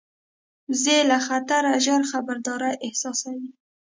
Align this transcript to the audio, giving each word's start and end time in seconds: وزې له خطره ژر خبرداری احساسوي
وزې 0.69 0.97
له 1.09 1.17
خطره 1.27 1.71
ژر 1.85 2.01
خبرداری 2.11 2.71
احساسوي 2.85 3.49